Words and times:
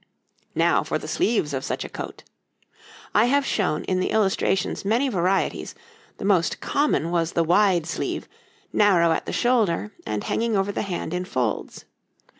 Now 0.55 0.81
for 0.81 0.97
the 0.97 1.07
sleeves 1.07 1.53
of 1.53 1.63
such 1.63 1.83
a 1.85 1.87
coat. 1.87 2.23
I 3.13 3.25
have 3.25 3.45
shown 3.45 3.83
in 3.83 3.99
the 3.99 4.09
illustrations 4.09 4.83
many 4.83 5.09
varieties, 5.09 5.75
the 6.17 6.25
most 6.25 6.59
common 6.59 7.11
was 7.11 7.33
the 7.33 7.43
wide 7.43 7.85
sleeve, 7.85 8.27
narrow 8.73 9.11
at 9.11 9.27
the 9.27 9.31
shoulder, 9.31 9.91
and 10.03 10.23
hanging 10.23 10.57
over 10.57 10.71
the 10.71 10.81
hand 10.81 11.13
in 11.13 11.23
folds. 11.23 11.85